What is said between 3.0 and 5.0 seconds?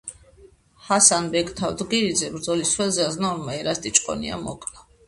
აზნაურმა ერასტი ჭყონიამ მოკლა.